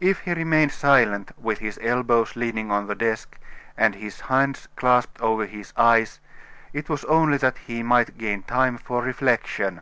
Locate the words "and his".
3.74-4.20